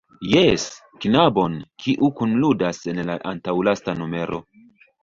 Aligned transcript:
Jes, 0.29 0.63
knabon, 1.05 1.59
kiu 1.83 2.11
kunludas 2.23 2.83
en 2.95 3.07
la 3.13 3.21
antaŭlasta 3.35 4.01
numero. 4.03 4.43